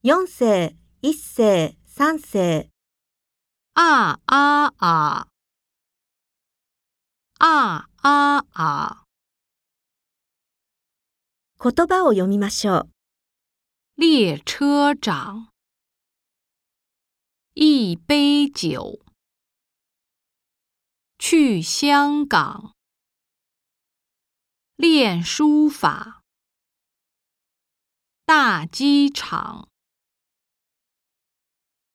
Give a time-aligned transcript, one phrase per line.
[0.00, 2.70] 四世、一世、三世、
[3.74, 5.26] あああ
[7.40, 9.04] あああ！
[11.60, 12.90] 言葉を読みましょう。
[13.96, 15.50] 列車長，
[17.54, 19.00] 一杯酒，
[21.18, 22.72] 去香港，
[24.76, 26.22] 练书法，
[28.24, 29.68] 大机场。